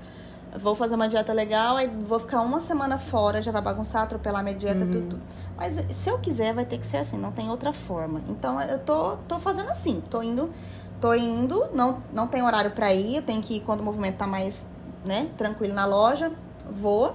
[0.59, 4.43] vou fazer uma dieta legal, aí vou ficar uma semana fora, já vai bagunçar, atropelar
[4.43, 5.23] minha dieta, tudo, tudo.
[5.57, 8.21] Mas se eu quiser, vai ter que ser assim, não tem outra forma.
[8.29, 10.51] Então eu tô, tô fazendo assim, tô indo,
[11.01, 14.17] tô indo, não, não tem horário pra ir, eu tenho que ir quando o movimento
[14.17, 14.67] tá mais,
[15.05, 16.33] né, tranquilo na loja,
[16.71, 17.15] vou.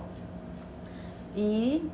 [1.35, 1.89] E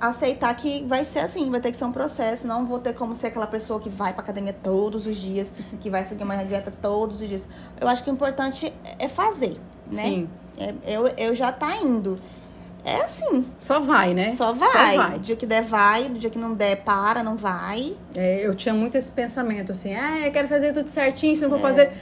[0.00, 3.14] aceitar que vai ser assim, vai ter que ser um processo, não vou ter como
[3.14, 6.72] ser aquela pessoa que vai pra academia todos os dias, que vai seguir uma dieta
[6.82, 7.46] todos os dias.
[7.80, 9.58] Eu acho que o importante é fazer,
[9.90, 10.02] né?
[10.02, 10.28] Sim.
[10.58, 12.18] É- eu, eu já tá indo.
[12.84, 14.30] É assim, Só vai, né?
[14.32, 14.96] só vai.
[14.96, 15.18] Só vai.
[15.18, 16.08] Do dia que der, vai.
[16.08, 17.94] Do dia que não der, para, não vai.
[18.14, 21.48] É, eu tinha muito esse pensamento assim, ah, eu quero fazer tudo certinho, se não
[21.48, 21.50] É.
[21.50, 21.92] vou fazer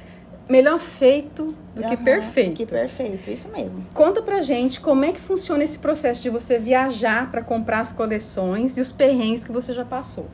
[0.49, 2.53] melhor feito do que Aham, perfeito.
[2.55, 3.85] Que perfeito, isso mesmo.
[3.95, 7.91] Conta pra gente como é que funciona esse processo de você viajar pra comprar as
[7.91, 10.27] coleções e os perrengues que você já passou.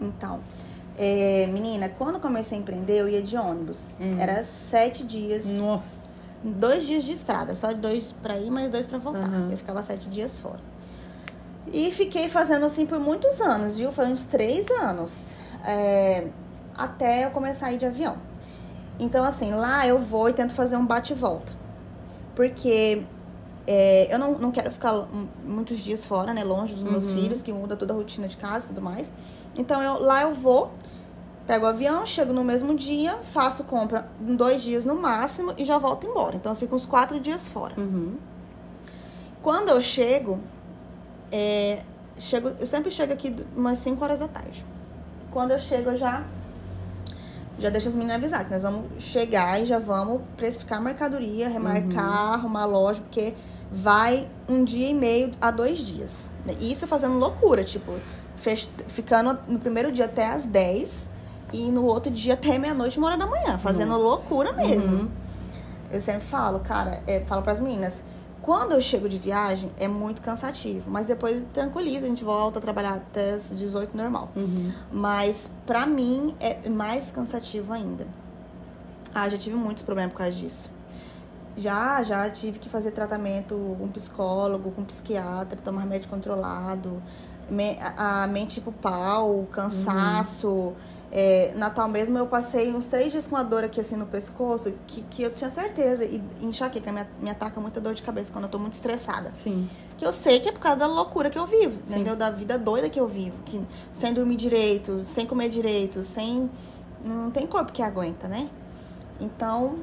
[0.00, 0.40] Então,
[0.98, 3.96] é, menina, quando comecei a empreender, eu ia de ônibus.
[4.00, 4.16] Hum.
[4.18, 5.46] Era sete dias.
[5.46, 6.12] Nossa.
[6.44, 9.22] Dois dias de estrada, só dois pra ir, mais dois pra voltar.
[9.24, 9.48] Aham.
[9.50, 10.60] Eu ficava sete dias fora.
[11.72, 13.90] E fiquei fazendo assim por muitos anos, viu?
[13.90, 15.12] Foi uns três anos.
[15.66, 16.26] é,
[16.76, 18.16] até eu começar a ir de avião.
[18.98, 21.52] Então, assim, lá eu vou e tento fazer um bate-volta.
[22.34, 23.02] Porque
[23.66, 25.06] é, eu não, não quero ficar
[25.44, 26.44] muitos dias fora, né?
[26.44, 27.14] Longe dos meus Uhum.
[27.14, 29.12] filhos, que muda toda a rotina de casa e tudo mais.
[29.56, 30.72] Então, eu, lá eu vou,
[31.46, 35.64] pego o avião, chego no mesmo dia, faço compra em dois dias no máximo e
[35.64, 36.36] já volto embora.
[36.36, 37.74] Então, eu fico uns quatro dias fora.
[37.78, 38.14] Uhum.
[39.42, 40.38] Quando eu chego,
[41.30, 41.82] é,
[42.18, 44.64] chego, eu sempre chego aqui umas 5 horas da tarde.
[45.30, 46.24] Quando eu chego, eu já
[47.56, 51.48] já deixo as meninas avisar que nós vamos chegar e já vamos precificar a mercadoria,
[51.48, 53.32] remarcar, arrumar a loja, porque
[53.70, 56.28] vai um dia e meio a dois dias.
[56.60, 57.92] Isso fazendo loucura, tipo,
[58.36, 61.08] fech- ficando no primeiro dia até as 10
[61.54, 64.02] e no outro dia até meia-noite, uma hora da manhã, fazendo Nossa.
[64.02, 64.92] loucura mesmo.
[65.02, 65.08] Uhum.
[65.92, 68.02] Eu sempre falo, cara, é, falo pras meninas,
[68.42, 72.62] quando eu chego de viagem é muito cansativo, mas depois tranquiliza, a gente volta a
[72.62, 74.28] trabalhar até as 18 normal.
[74.36, 74.72] Uhum.
[74.92, 78.06] Mas pra mim é mais cansativo ainda.
[79.14, 80.68] Ah, já tive muitos problemas por causa disso.
[81.56, 87.00] Já, já tive que fazer tratamento com psicólogo, com psiquiatra, tomar remédio controlado,
[87.48, 90.72] me- a, a mente pro pau, cansaço.
[91.16, 94.74] É, Natal mesmo eu passei uns três dias com uma dor aqui assim no pescoço,
[94.84, 96.04] que, que eu tinha certeza.
[96.04, 99.30] E enxaqueca me, me ataca muita dor de cabeça quando eu tô muito estressada.
[99.32, 99.68] Sim.
[99.96, 101.94] Que eu sei que é por causa da loucura que eu vivo, Sim.
[101.94, 102.16] entendeu?
[102.16, 103.36] Da vida doida que eu vivo.
[103.44, 106.50] Que, sem dormir direito, sem comer direito, sem.
[107.04, 108.48] Não tem corpo que aguenta, né?
[109.20, 109.76] Então,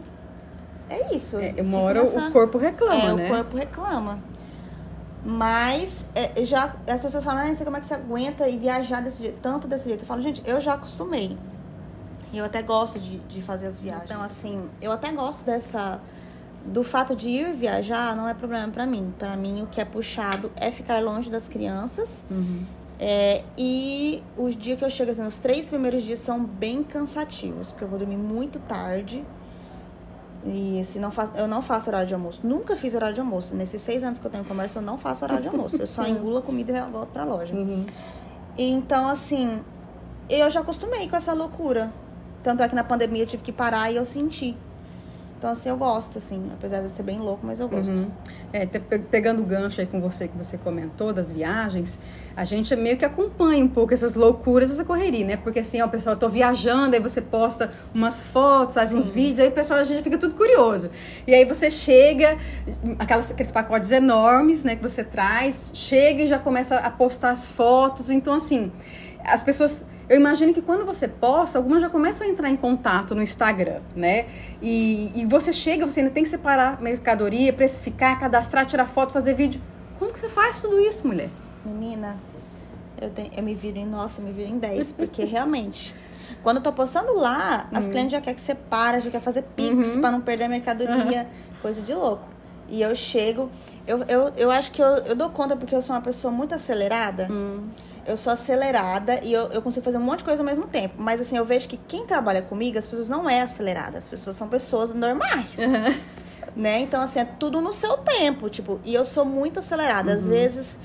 [0.89, 1.37] é isso.
[1.37, 3.25] É, uma hora nessa- o corpo reclama, é, né?
[3.25, 4.19] o corpo reclama.
[5.23, 8.57] Mas é, já as pessoas falam, ah, não sei como é que você aguenta e
[8.57, 10.01] viajar desse jeito, tanto desse jeito.
[10.01, 11.37] Eu falo, gente, eu já acostumei.
[12.33, 14.05] E eu até gosto de, de fazer as viagens.
[14.05, 15.99] Então, assim, eu até gosto dessa.
[16.63, 19.13] Do fato de ir viajar não é problema pra mim.
[19.17, 22.23] Pra mim, o que é puxado é ficar longe das crianças.
[22.29, 22.65] Uhum.
[22.99, 27.71] É, e os dias que eu chego, assim, os três primeiros dias são bem cansativos,
[27.71, 29.25] porque eu vou dormir muito tarde.
[30.45, 32.41] E se não faço, eu não faço horário de almoço.
[32.43, 33.55] Nunca fiz horário de almoço.
[33.55, 35.77] Nesses seis anos que eu tenho comércio, eu não faço horário de almoço.
[35.79, 37.53] Eu só engulo a comida e volto pra loja.
[37.53, 37.85] Uhum.
[38.57, 39.61] Então, assim,
[40.29, 41.91] eu já acostumei com essa loucura.
[42.41, 44.57] Tanto é que na pandemia eu tive que parar e eu senti.
[45.41, 47.91] Então, assim, eu gosto, assim, apesar de ser bem louco, mas eu gosto.
[47.91, 48.11] Uhum.
[48.53, 51.99] É, pegando o gancho aí com você que você comentou das viagens,
[52.35, 55.37] a gente meio que acompanha um pouco essas loucuras, essa correria, né?
[55.37, 59.09] Porque assim, ó, o pessoal, eu tô viajando, aí você posta umas fotos, faz uns
[59.09, 60.91] vídeos, aí o pessoal, a gente fica tudo curioso.
[61.25, 62.37] E aí você chega,
[62.99, 67.47] aquelas, aqueles pacotes enormes, né, que você traz, chega e já começa a postar as
[67.47, 68.11] fotos.
[68.11, 68.71] Então, assim,
[69.23, 69.87] as pessoas.
[70.11, 73.79] Eu imagino que quando você posta, algumas já começam a entrar em contato no Instagram,
[73.95, 74.25] né?
[74.61, 79.33] E, e você chega, você ainda tem que separar mercadoria, precificar, cadastrar, tirar foto, fazer
[79.35, 79.61] vídeo.
[79.97, 81.29] Como que você faz tudo isso, mulher?
[81.63, 82.17] Menina,
[83.01, 85.95] eu, tenho- eu me viro em, nossa, eu me viro em 10, porque realmente,
[86.43, 89.43] quando eu tô postando lá, as clientes já querem que você para, já quer fazer
[89.55, 91.25] pix pra não perder a mercadoria,
[91.61, 92.27] coisa de louco.
[92.71, 93.51] E eu chego,
[93.85, 96.55] eu, eu, eu acho que eu, eu dou conta porque eu sou uma pessoa muito
[96.55, 97.27] acelerada.
[98.07, 100.95] Eu sou acelerada e eu, eu consigo fazer um monte de coisa ao mesmo tempo.
[100.97, 104.35] Mas assim, eu vejo que quem trabalha comigo, as pessoas não é acelerada, as pessoas
[104.37, 105.51] são pessoas normais.
[106.53, 106.79] Né?
[106.81, 110.11] Então, assim, é tudo no seu tempo, tipo, e eu sou muito acelerada.
[110.13, 110.77] Às vezes,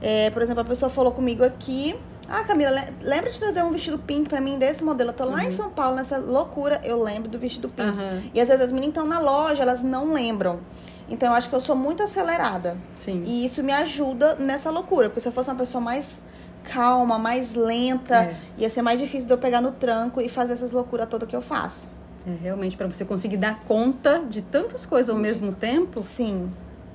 [0.00, 1.94] é, por exemplo, a pessoa falou comigo aqui.
[2.26, 5.10] Ah, Camila, le- lembra de trazer um vestido pink pra mim desse modelo?
[5.10, 7.88] Eu tô lá em São Paulo, nessa loucura, eu lembro do vestido pink.
[7.90, 8.22] Aham.
[8.32, 10.60] E às vezes as meninas estão na loja, elas não lembram.
[11.08, 12.76] Então eu acho que eu sou muito acelerada.
[12.96, 13.22] Sim.
[13.26, 15.08] E isso me ajuda nessa loucura.
[15.08, 16.20] Porque se eu fosse uma pessoa mais
[16.64, 18.36] calma, mais lenta, É.
[18.58, 21.34] ia ser mais difícil de eu pegar no tranco e fazer essas loucuras todas que
[21.36, 21.88] eu faço.
[22.26, 26.52] É, realmente, para você conseguir dar conta de tantas coisas ao mesmo tempo, Sim,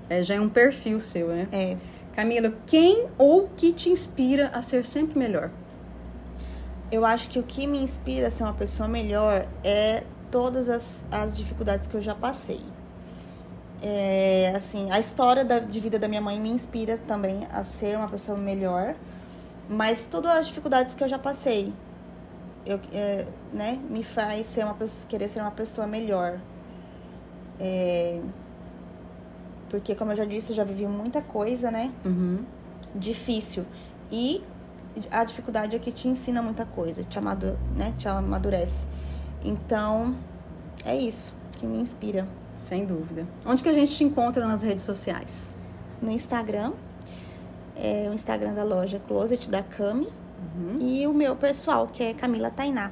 [0.09, 1.47] é, já é um perfil seu, né?
[1.51, 1.75] é.
[2.15, 5.51] Camila, quem ou que te inspira a ser sempre melhor?
[6.91, 11.03] Eu acho que o que me inspira a ser uma pessoa melhor é todas as,
[11.11, 12.61] as dificuldades que eu já passei.
[13.81, 17.95] É, assim, a história da, de vida da minha mãe me inspira também a ser
[17.95, 18.95] uma pessoa melhor,
[19.69, 21.73] mas todas as dificuldades que eu já passei,
[22.65, 26.39] eu, é, né, me faz ser uma pessoa, querer ser uma pessoa melhor.
[27.59, 28.19] É,
[29.69, 31.91] porque, como eu já disse, eu já vivi muita coisa, né?
[32.05, 32.43] Uhum.
[32.95, 33.65] difícil.
[34.11, 34.41] E
[35.11, 38.87] a dificuldade é que te ensina muita coisa, te, amadu né, te amadurece.
[39.43, 40.15] Então,
[40.85, 42.27] é isso que me inspira.
[42.57, 43.25] Sem dúvida.
[43.45, 45.49] Onde que a gente te encontra nas redes sociais?
[46.01, 46.73] No Instagram,
[47.75, 50.07] é o Instagram da loja Closet da Cami.
[50.79, 52.91] E o meu pessoal, que é Camila Tainá.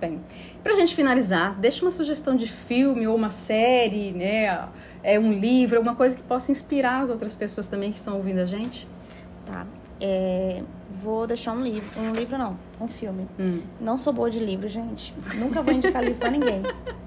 [0.00, 0.20] Bem,
[0.62, 4.68] pra gente finalizar, deixa uma sugestão de filme ou uma série, né?
[5.02, 8.38] É um livro, alguma coisa que possa inspirar as outras pessoas também que estão ouvindo
[8.38, 8.88] a gente.
[9.46, 9.66] Tá?
[10.00, 10.62] É,
[11.02, 11.88] vou deixar um livro.
[12.00, 13.28] Um livro não, um filme.
[13.38, 13.60] Hum.
[13.80, 15.14] Não sou boa de livro, gente.
[15.34, 16.62] Nunca vou indicar livro pra ninguém.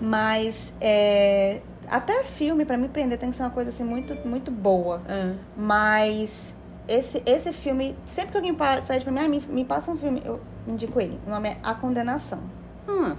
[0.00, 4.50] Mas é, até filme, pra me prender, tem que ser uma coisa assim muito, muito
[4.50, 5.02] boa.
[5.08, 6.54] Ah, Mas
[6.88, 8.54] esse, esse filme, sempre que alguém
[8.86, 11.20] pede pra mim, ah, me, me passa um filme, eu indico ele.
[11.26, 12.40] O nome é A Condenação.
[12.88, 13.14] ah,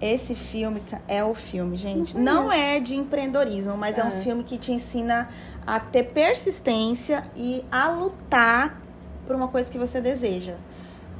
[0.00, 2.16] Esse filme é o filme, gente.
[2.16, 4.06] Não Não é de empreendedorismo, mas é Ah.
[4.06, 5.28] um filme que te ensina
[5.66, 8.80] a ter persistência e a lutar
[9.26, 10.56] por uma coisa que você deseja.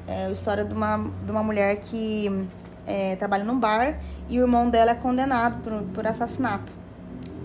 [0.07, 2.47] É a história de uma, de uma mulher que
[2.87, 6.73] é, trabalha num bar e o irmão dela é condenado por, por assassinato.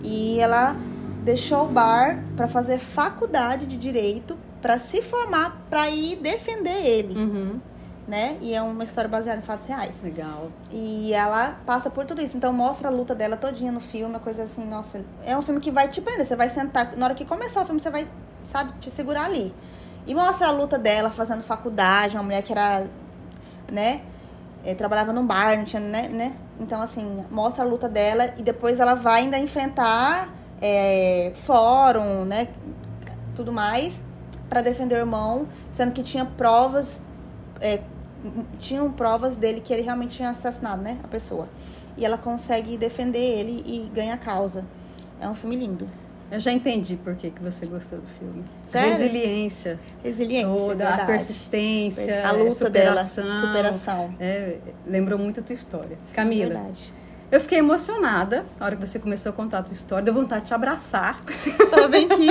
[0.02, 0.76] E ela
[1.22, 7.18] deixou o bar para fazer faculdade de direito para se formar para ir defender ele,
[7.18, 7.60] uhum,
[8.06, 8.36] né?
[8.40, 10.02] E é uma história baseada em fatos reais.
[10.02, 10.50] legal.
[10.70, 12.36] E ela passa por tudo isso.
[12.36, 15.60] Então mostra a luta dela todinha no filme, uma coisa assim, nossa, é um filme
[15.60, 16.26] que vai te prender.
[16.26, 18.06] Você vai sentar, na hora que começar o filme, você vai,
[18.44, 19.54] sabe, te segurar ali.
[20.06, 22.86] E mostra a luta dela fazendo faculdade, uma mulher que era,
[23.70, 24.02] né,
[24.64, 26.34] eh, trabalhava num bar, não tinha, né, né?
[26.58, 32.48] Então, assim, mostra a luta dela e depois ela vai ainda enfrentar eh, fórum, né,
[33.34, 34.04] tudo mais,
[34.48, 37.00] pra defender o irmão, sendo que tinha provas
[37.60, 37.80] é,
[38.58, 40.98] tinham provas dele que ele realmente tinha assassinado, né?
[41.02, 41.48] A pessoa.
[41.96, 44.64] E ela consegue defender ele e ganha a causa.
[45.20, 45.86] É um filme lindo.
[46.30, 48.44] Eu já entendi por que, que você gostou do filme.
[48.62, 48.90] Sério?
[48.92, 49.80] Resiliência.
[50.02, 50.48] Resiliência.
[50.48, 53.24] toda, a persistência, A luta superação.
[53.24, 53.40] dela.
[53.40, 54.14] Superação.
[54.20, 55.98] É, lembrou muito a tua história.
[56.00, 56.92] Sim, Camila, Verdade.
[57.32, 60.04] eu fiquei emocionada na hora que você começou a contar a tua história.
[60.04, 61.20] Deu vontade de te abraçar.
[61.72, 62.28] Ela vem aqui.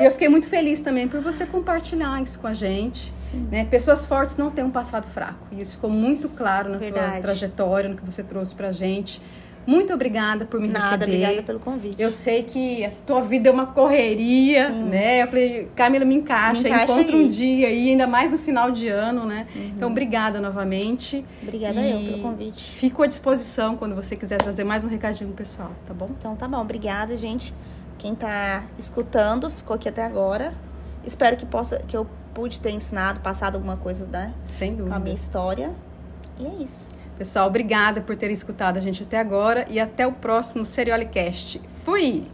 [0.00, 3.12] E eu fiquei muito feliz também por você compartilhar isso com a gente.
[3.50, 3.64] Né?
[3.66, 5.38] Pessoas fortes não têm um passado fraco.
[5.52, 7.20] E isso ficou muito claro na tua Verdade.
[7.20, 9.20] trajetória, no que você trouxe pra gente.
[9.66, 11.04] Muito obrigada por me Nada, receber.
[11.04, 12.00] obrigada pelo convite.
[12.02, 14.84] Eu sei que a tua vida é uma correria, Sim.
[14.84, 15.22] né?
[15.22, 17.24] Eu falei, Camila, me encaixa, Me encaixa encontra aí.
[17.24, 19.46] um dia aí, ainda mais no final de ano, né?
[19.54, 21.24] Então, obrigada novamente.
[21.42, 22.62] Obrigada eu pelo convite.
[22.72, 26.10] Fico à disposição quando você quiser trazer mais um recadinho pessoal, tá bom?
[26.18, 27.54] Então tá bom, obrigada, gente.
[27.98, 30.54] Quem tá escutando, ficou aqui até agora.
[31.04, 34.32] Espero que possa, que eu pude ter ensinado, passado alguma coisa, né?
[34.46, 35.14] Sem Com a minha dúvida.
[35.14, 35.70] história.
[36.38, 36.86] E é isso.
[37.20, 41.60] Pessoal, obrigada por terem escutado a gente até agora e até o próximo Seriolicast.
[41.84, 42.26] Fui!